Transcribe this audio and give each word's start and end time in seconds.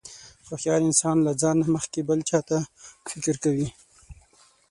هوښیار 0.47 0.81
انسان 0.89 1.17
له 1.27 1.31
ځان 1.41 1.55
نه 1.61 1.67
مخکې 1.75 1.99
بل 2.09 2.19
چاته 2.29 2.57
فکر 3.11 3.35
کوي. 3.43 3.67